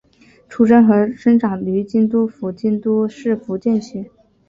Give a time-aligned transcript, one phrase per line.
[0.49, 4.09] 出身和生长于京都府京都市伏见区。